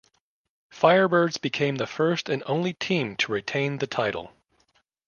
Firebirds 0.73 1.39
became 1.39 1.75
the 1.75 1.85
first 1.85 2.27
and 2.27 2.41
only 2.47 2.73
team 2.73 3.15
to 3.17 3.31
retain 3.31 3.77
the 3.77 3.85
title. 3.85 4.31